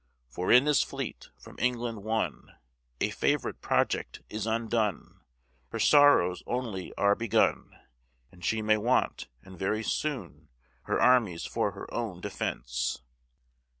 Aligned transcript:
For, 0.31 0.51
in 0.51 0.63
this 0.63 0.81
fleet, 0.81 1.29
from 1.37 1.57
England 1.59 2.01
won, 2.03 2.55
A 2.99 3.11
favorite 3.11 3.61
project 3.61 4.23
is 4.31 4.47
undone; 4.47 5.21
Her 5.69 5.77
sorrows 5.77 6.41
only 6.47 6.91
are 6.97 7.13
begun 7.13 7.69
And 8.31 8.43
she 8.43 8.63
may 8.63 8.77
want, 8.77 9.27
and 9.43 9.59
very 9.59 9.83
soon, 9.83 10.47
Her 10.85 10.99
armies 10.99 11.45
for 11.45 11.73
her 11.73 11.85
own 11.93 12.19
defence. 12.19 13.03